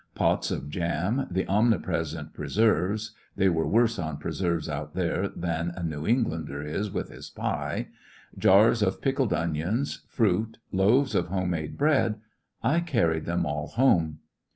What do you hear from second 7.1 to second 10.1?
pie), jars of pickled onions,